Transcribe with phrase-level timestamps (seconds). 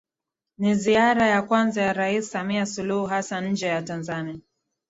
[0.57, 4.39] Ni ziara ya kwanza ya Rais Samia Suluhu Hassan nje ya Tanzania